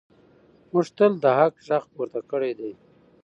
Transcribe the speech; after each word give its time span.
موږ 0.71 0.87
تل 0.97 1.11
د 1.23 1.25
حق 1.37 1.55
غږ 1.67 1.83
پورته 1.93 2.19
کړی 2.31 2.51
دی. 2.59 2.71